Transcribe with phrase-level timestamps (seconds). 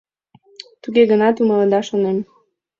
[0.81, 2.17] Туге гынат умыледа, шонем.